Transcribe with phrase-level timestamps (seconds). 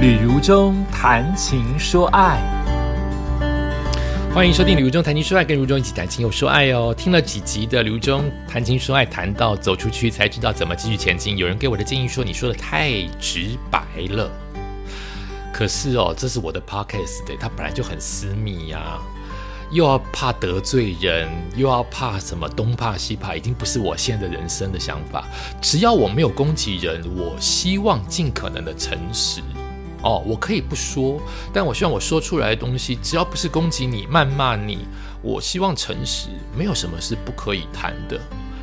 [0.00, 2.40] 旅如中谈情说爱，
[4.34, 6.94] 欢迎收听《旅如中谈情说爱》，跟如中一起谈情又说爱哦。
[6.96, 11.36] 听了几集的《旅如中谈情说爱》，谈到走出去才知道怎么继续前进。
[11.36, 14.30] 有人给我的建议说，你说的太直白了。
[15.52, 18.98] 可是哦，这是我的 podcast 的，它本来就很私密呀，
[19.70, 25.26] 又要怕得罪人，又要怕什么东怕西怕，已经不是我现在的人生的想法。
[25.60, 29.42] 只要我没有攻击人，我希望尽可能的诚实。
[30.02, 31.20] 哦，我可以不说，
[31.52, 34.86] 但我希望我说出来的东西，只要不是攻击你、谩骂你，
[35.22, 38.18] 我希望诚实，没有什么是不可以谈的。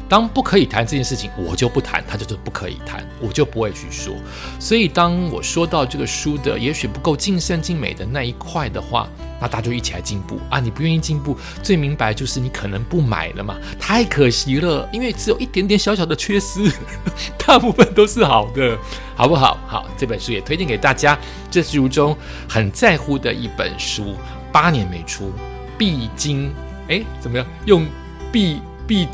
[0.10, 4.14] 当不可以谈这件事情，我就不谈，它就是不可以谈，我就不会去说。
[4.60, 9.08] 所以，当我说到这个书的也许不够尽善尽美的那一块的话，
[9.40, 10.60] 那大家就一起来进步啊！
[10.60, 16.72] 你不愿意进步，最明白就是你可能不买了嘛，太可惜了，因为只有一点点小小的缺失，
[17.46, 18.78] 大部分都是好的，
[19.16, 19.60] 好不好？
[19.68, 21.18] 好，这本书也推荐给大家，
[21.52, 22.18] 这是如中
[22.48, 24.16] 很在乎的一本书，
[24.52, 25.32] 八年没出，
[25.78, 26.52] 必经
[26.88, 27.46] 哎怎么样？
[27.66, 27.86] 用
[28.32, 29.08] 必必。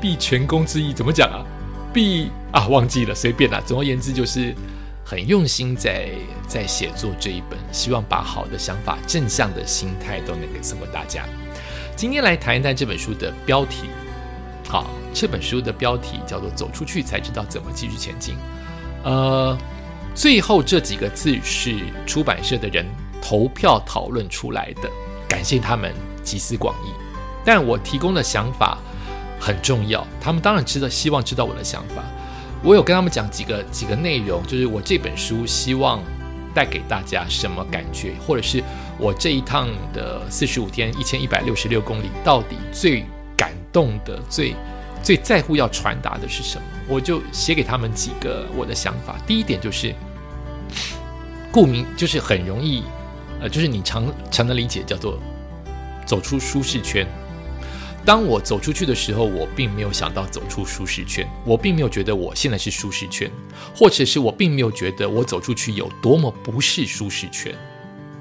[0.00, 1.44] 必全功之意怎么讲啊？
[1.92, 3.60] 必啊，忘记了，随便啦。
[3.66, 4.54] 总而言之，就是
[5.04, 6.08] 很用心在
[6.46, 11.24] 在写作这一本，希望把好的想法、正向的心态都能给送给大家。
[11.96, 13.88] 今天来谈一谈这本书的标题。
[14.68, 18.34] 好，这本书的标题叫做《走出去才知道怎么继续前进》。
[19.02, 19.58] 呃，
[20.14, 22.86] 最后这几个字是出版社的人
[23.20, 24.88] 投票讨论出来的，
[25.28, 26.90] 感谢他们集思广益。
[27.44, 28.78] 但我提供的想法。
[29.40, 32.04] 很重要，他们当然知道，希望知道我的想法。
[32.62, 36.02] 我有跟他们讲几个几个内容，就是我这本书希望
[36.54, 38.62] 带给大家什么感觉，或者是
[38.98, 44.54] 我这一趟的四十五天一千一百六十六公里，到底最感动的、最
[45.02, 46.62] 最在乎要传达的是什么？
[46.86, 49.16] 我就写给他们几个我的想法。
[49.26, 49.94] 第一点就是，
[51.50, 52.82] 顾名就是很容易，
[53.40, 55.18] 呃，就是你常常的理解叫做
[56.04, 57.06] 走出舒适圈。
[58.04, 63.30] 当我走出去的时候，我并没有想到走出舒适圈，我并没有觉得我现在是舒适圈，
[63.76, 67.54] 或者是我并没有觉得我走出去有多么不是舒适圈。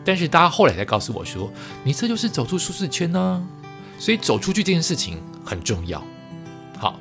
[0.03, 1.51] 但是大家后来才告诉我说，
[1.83, 3.47] 你这就是走出舒适圈呢。
[3.97, 6.05] 所以走出去这件事情很重要。
[6.77, 6.99] 好，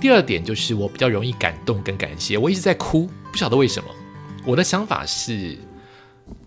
[0.00, 3.88] 第二点就是我比较容易感动跟感谢，我一直在哭，不晓得为什么。
[4.44, 5.58] 我的想法是，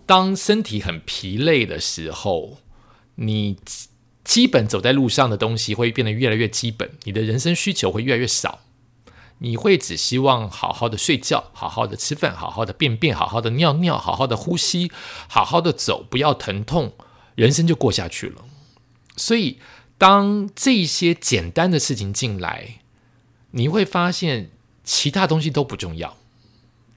[0.06, 2.58] 当身体很疲累的时候，
[3.16, 3.58] 你。
[4.24, 8.60] 基本走在路上的东西会变得越来越基本，你的人生需求会越来越少，
[9.38, 14.92] 你会只希望好好的睡觉，好好的吃饭，好好的便便，好好的尿尿，好好的呼吸，
[15.28, 16.92] 好好的走，不要疼痛，
[17.34, 18.44] 人生就过下去了。
[19.16, 19.58] 所以，
[19.98, 22.78] 当这些简单的事情进来，
[23.50, 24.50] 你会发现
[24.84, 26.16] 其他东西都不重要，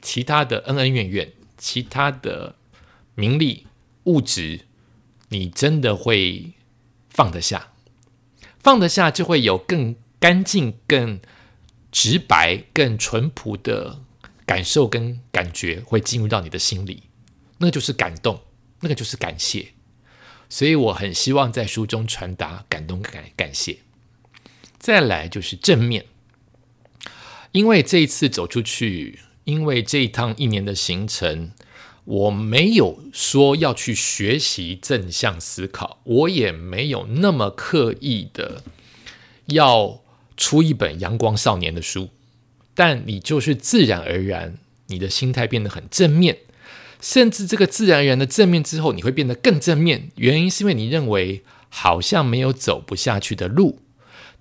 [0.02, 2.56] 其他的恩恩怨怨，其他的
[3.16, 3.66] 名利
[4.04, 4.62] 物质，
[5.30, 6.52] 你真的会。
[7.16, 7.72] 放得下，
[8.60, 11.22] 放得下，就会有更干净、更
[11.90, 14.02] 直白、更淳朴的
[14.46, 17.04] 感受跟感觉会进入到你的心里，
[17.60, 18.42] 那就是感动，
[18.82, 19.70] 那个就是感谢。
[20.50, 23.78] 所以我很希望在书中传达感动、感感谢。
[24.78, 26.06] 再来就是正面，
[27.54, 31.54] 因为这一次走出去，因为这一趟一年的行程。
[32.06, 38.64] 我没有说要去学习正向思考，我也没有那么刻意的
[39.48, 40.02] 要
[40.38, 42.10] 出一本阳光少年的书，
[42.76, 44.58] 但你就是自然而然，
[44.88, 46.38] 你的心态变得很正面，
[47.02, 50.12] 甚至这个自然而然的正面之后，你会变得更正面。
[50.18, 53.80] 原因是因为你认为好像没有走不下去的路。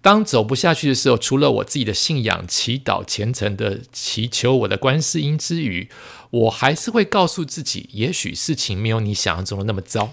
[0.04, 5.88] 当走不下去的时候，除了我自己的信仰、祈祷、虔诚的祈求我的观世音之余，
[6.28, 10.12] 我还是会告诉自己，也许事情没有你想象中的那么糟，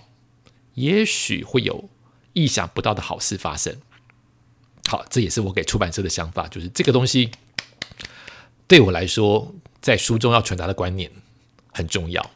[0.76, 1.90] 也许会有
[2.32, 3.76] 意想不到的好事发生。
[4.88, 7.32] 好，这也是我给出版社的想法，就是这个东西
[8.68, 11.12] 对我来说，在书中要传达的观念
[11.74, 12.32] 很重要。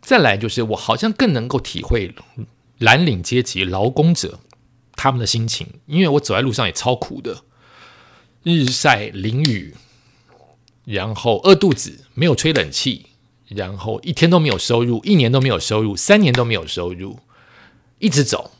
[0.00, 2.14] 再来就是，我好像更能够体会
[2.78, 4.38] 蓝领阶级劳工者。
[4.96, 7.44] 他们的心情，因为我走在路上也超苦的，
[8.42, 9.76] 日晒淋雨，
[10.86, 13.06] 然后饿肚子，没有吹冷气，
[13.48, 17.18] 然后一天都没有收入，一年都没有收入，三年都没有收入，
[17.98, 18.52] 一直走，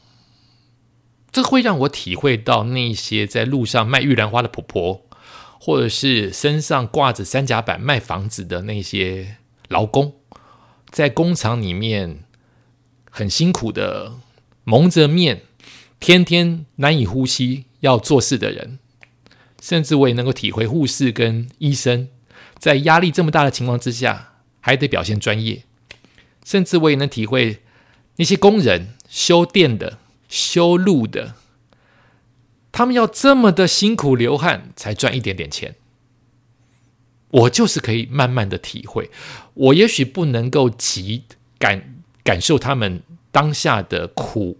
[1.33, 5.06] 这会让我体会到那些在路上卖玉兰花的婆婆，
[5.59, 9.38] 或者是身上挂着三甲板卖房子的那些
[9.69, 10.15] 劳工，
[10.91, 12.25] 在工厂里面
[13.11, 14.12] 很辛苦的
[14.65, 15.43] 蒙着面。
[15.98, 18.78] 天天难以呼吸要做事的人，
[19.60, 22.08] 甚至我也能够体会护士跟医生
[22.58, 25.64] 在压力这么大的情况之下，还得表现专业。
[26.44, 27.62] 甚至我也能体会
[28.16, 29.98] 那些工人修电的、
[30.28, 31.34] 修路的，
[32.70, 35.75] 他们要这么的辛苦流汗才赚一点点钱。
[37.31, 39.10] 我就是可以慢慢的体会，
[39.54, 41.25] 我也许不能够及
[41.58, 43.02] 感感受他们
[43.32, 44.58] 当下的苦，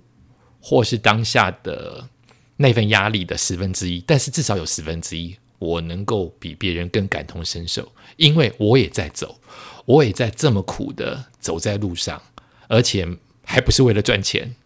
[0.68, 2.08] 或是当下的
[2.56, 9.40] 那份压力的十分之一，但是至少有十分之一，我能够比别人更感同身受，因为我也在走，
[9.84, 12.20] 我也在这么苦的走在路上，
[12.66, 13.06] 而且
[13.44, 14.56] 还不是为了赚钱，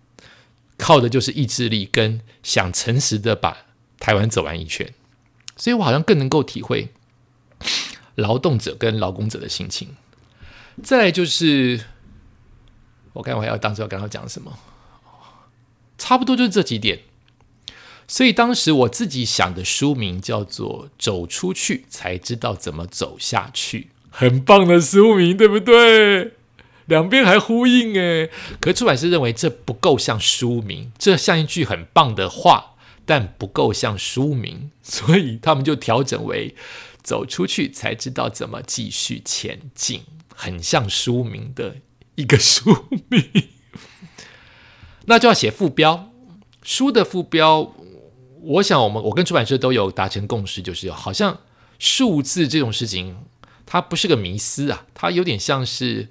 [0.78, 3.66] 靠的就是意志力跟想诚实的把
[3.98, 4.94] 台湾走完一圈，
[5.58, 6.88] 所以我好像更能够体会。
[8.14, 9.96] 劳动者跟劳工者的心情，
[10.82, 11.80] 再来就是，
[13.12, 14.58] 我看我还要当时要跟他讲什么，
[16.10, 17.02] 差不多就是这几点。
[18.08, 23.78] 所以当时我自己想的书名叫做《走出去才知道怎么走下去》，
[24.10, 26.32] 很棒的书名，对不对？
[26.86, 28.28] 两边还呼应诶。
[28.60, 32.74] 可出版社认为这不够像书名，这像一句很棒的话，
[33.06, 36.56] 但不够像书名，所以他们就调整为。
[37.04, 40.02] 走出去才知道怎么继续前进，
[40.34, 41.76] 很像书名的
[42.16, 43.24] 一个书名。
[45.10, 46.08] 那就要写副标，
[46.62, 47.74] 书的副标。
[48.42, 51.40] 我想，我们我跟出版社都有达成共识，就是好像
[51.80, 53.16] 数字这种事情，
[53.66, 56.10] 它不是个迷思啊，它有点像是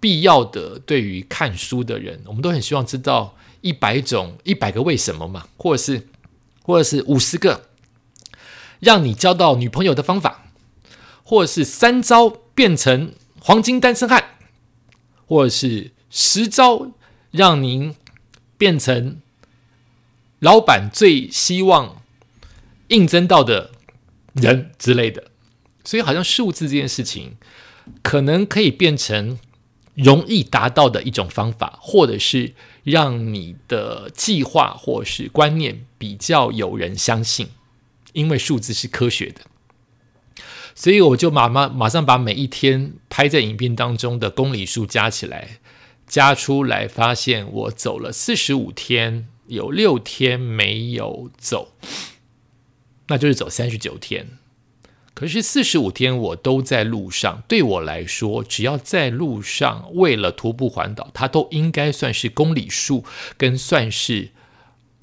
[0.00, 0.80] 必要的。
[0.80, 6.08] 对于看书的人，我们都很希望知道一百种、一百个为什么嘛，或者是，
[6.64, 7.66] 或者是五十个。
[8.80, 10.46] 让你交到女朋友的方法，
[11.22, 14.24] 或者是三招变成黄金单身汉，
[15.24, 16.90] 或者是十招
[17.30, 17.94] 让您
[18.60, 19.22] 变成
[20.40, 22.02] 老板最希望
[22.88, 23.70] 应征到的
[24.34, 25.30] 人之类的。
[25.82, 27.38] 所以，好像数字这件事情，
[28.02, 29.38] 可能可以变成
[29.94, 32.52] 容易达到的一种方法，或者是
[32.84, 37.48] 让你的计划或是观念比较有人相信。
[38.12, 39.40] 因为数字是科学的，
[40.74, 45.60] 所以我就马马马上把每一天拍在影片当中的公里数加起来，
[46.10, 51.68] 加出来，发现我走了四十五天，有六天没有走，
[53.06, 54.26] 那就是走三十九天。
[55.14, 63.04] 可是四十五天我都在路上，对我来说，只要在路上为了徒步环岛，它都应该算是公里数，
[63.36, 64.30] 跟算是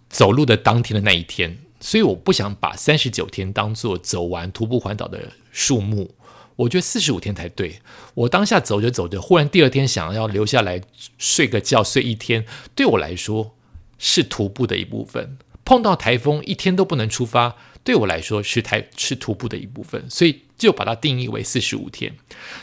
[0.10, 1.60] 走路的当天的那一天。
[1.80, 6.16] 所以我不想把三十九天当做走完徒步环岛的数目，
[6.58, 7.80] 我觉得四十五天才对。
[8.14, 10.82] 我当下走着走着，忽然第二天想要留下来
[11.18, 12.46] 睡个觉，睡一天，
[12.76, 13.56] 对我来说
[13.98, 15.38] 是徒步的一部分。
[15.66, 22.16] 碰到台风一天都不能出发，对我来说是台是徒步的一部分，所以就把它定义为四十五天。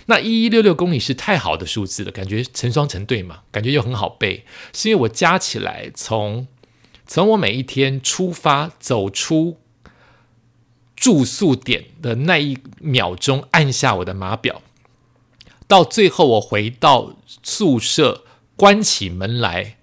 [0.07, 6.47] 那一一六六公里是太好的数字了，感觉成双成对嘛，感觉又很好背，是因为我加起来从。
[7.07, 9.59] 从我每一天出发走出
[10.97, 14.63] 住宿点的那一秒钟，按下我的码表，
[15.67, 18.25] 到最后我回到宿舍
[18.57, 19.77] 关起门来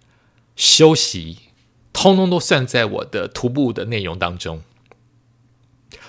[0.55, 1.37] 休息，
[1.91, 4.61] 通通都算在我的徒步的内容当中。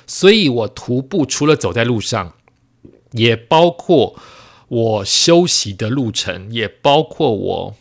[0.06, 2.34] 所以，我徒步除了走在路上，
[3.12, 4.16] 也包括
[4.68, 7.76] 我休息的路程，也包括我。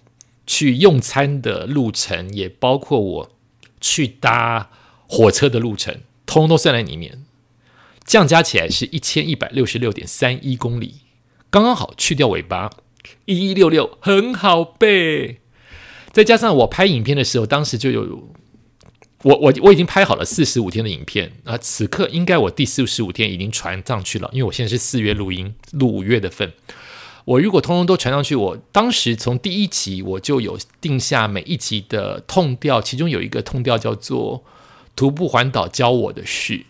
[0.47, 3.31] 去用餐的路程，也包括我
[3.79, 4.69] 去搭
[5.07, 7.23] 火车的路程，通通都算在里面。
[8.05, 11.01] 这样加起来是一千一百六十六点三一公里，
[11.49, 12.71] 刚刚好去掉尾巴，
[13.25, 15.39] 一一六六很好背。
[16.11, 18.29] 再加上我拍影片的时候，当时就有
[19.23, 26.53] 我我我已经拍好了四十五天的影片啊，此刻应该我第四十五天已经传上去了，因为我现在是四月录音，录五月的份。
[27.25, 34.43] 我如果通通都传上去，我当时从第一集我就有定下每一集的痛调，其中有一个痛调叫做
[34.95, 36.65] “徒步环岛教我的事”，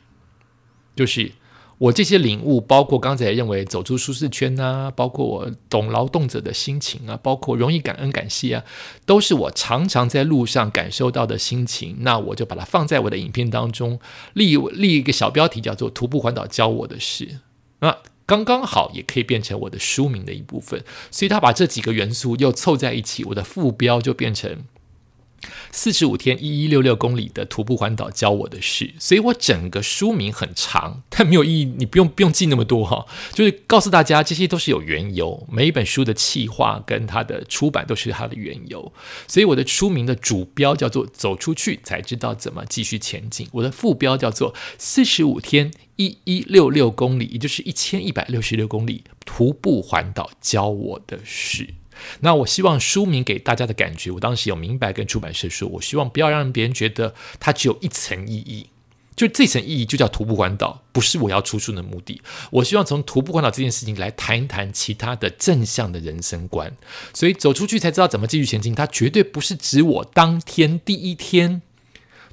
[0.96, 1.32] 就是
[1.78, 8.64] 我这些领悟，包括刚才认为走出舒适圈啊，包括我懂劳动者的心情啊，包括容易感恩感谢啊，
[9.06, 11.98] 都是我常常在路上感受到的心情。
[12.02, 14.00] 那我就把它放在我的影片当中，
[14.34, 17.40] 立立一个小标题叫做“徒步环岛教我的事”
[17.82, 17.98] 那。
[18.28, 24.64] 刚刚好也可以变成我的书名的一部分，所以他把这几个元素又凑在一起，我的副标就变成。
[25.72, 38.92] 四十五天一一六六公里的徒步环岛教我的事，所以我整个书名很长，但没有意义，你不用不用记那么多哈，就是告诉大家这些都是有缘由，每一本书的企划跟它的出版都是它的缘由，
[39.28, 51.76] 所以我的书名的主标叫做走出去才知道怎么继续前进，我的副标叫做四十五天一一六六公里，也就是一千一百六十六公里徒步环岛教我的事。
[52.22, 58.68] 那我希望书名给大家的感觉，我当时有明白跟出版社说，我希望不要让别人觉得它只有一层意义，
[59.16, 62.22] 就这层意义就叫徒步环岛，不是我要出书的目的。
[62.50, 66.76] 我希望从徒步环岛这件事情来谈一谈其他的正向的人生观，
[67.14, 68.74] 所以走出去才知道怎么继续前进。
[68.74, 71.62] 它绝对不是指我当天第一天。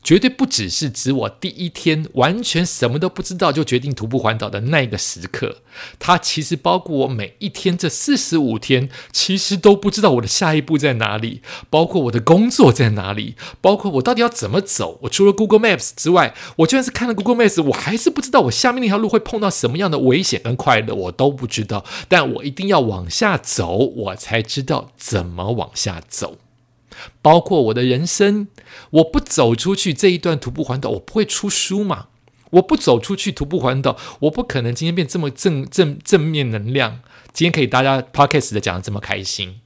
[0.03, 5.59] 绝对不只是指我第一天完全什么都不知道就决定徒步环岛的那个时刻，
[5.99, 14.99] 它其实包括我每一天这四十五天，其实都不知道我的下一步在哪里，包括我的工作在哪里，包括我到底要怎么走。
[15.03, 21.85] 我除了 Google Maps 之外，我就算是看了 Google Maps，我还是不知道我下面那条路会碰到什么样的危险跟快乐，我都不知道。
[22.09, 26.39] 但我一定要往下走，我才知道怎么往下走。
[27.23, 28.49] 包括我的人生，
[28.91, 32.07] 我不走出去这一段徒步环岛，我不会出书嘛？
[32.53, 37.01] 我不走出去徒步环岛，我不可能今天变这么正正正面能量。
[37.33, 39.61] 今天可以大家 podcast 的讲的这么开心，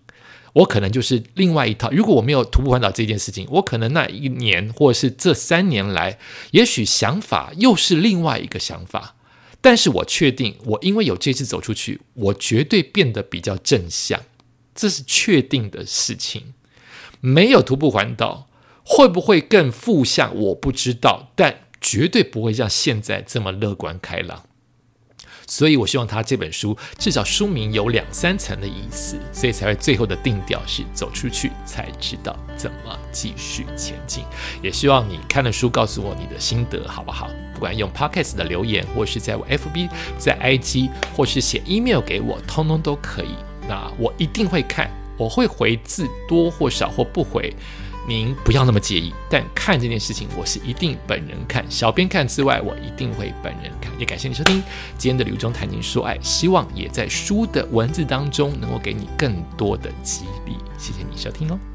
[0.54, 1.90] 我可能就是另外一套。
[1.92, 6.18] 如果我没有徒步环岛这件事情，我可能那一年或者是这三年来，
[6.50, 9.14] 也许想法又是另外一个想法。
[9.60, 14.20] 但是我确定，我因为有这次走出去，我绝对变得比较正向，
[14.74, 16.54] 这是确定的事情。
[17.24, 18.48] 没有徒步环岛，
[18.84, 20.34] 会不会更负向？
[20.34, 24.42] 我不知道，但绝对不会像现在这么乐观开朗。
[25.46, 34.24] 所以我希望他这本书至少书名有两三层的意思，所以才会最后的定调是走出去才知道怎么继续前进。
[34.60, 37.30] 也希望你看了书告诉我你的心得，好不好？
[37.54, 39.88] 不管用 Podcast 的留言，或是在我 FB、
[40.18, 43.36] 在 IG，或是写 email 给我，通通都可以。
[43.68, 44.90] 那我一定会看。
[45.22, 47.54] 我会回字多或少或不回，
[48.08, 49.14] 您不要那么介意。
[49.30, 53.92] 但看这件事情，我是一定本人看，小编看之外，我一定会本人看。
[54.00, 54.60] 也感谢你收听
[54.98, 60.56] 今天的刘中谈情说爱，希望也在书的文字当中能够给你更多的激励。
[60.76, 61.71] 谢谢你收听哦。